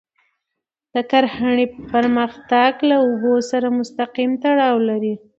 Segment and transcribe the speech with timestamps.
[0.93, 5.13] د کرهڼې پرمختګ له اوبو سره مستقیم تړاو لري.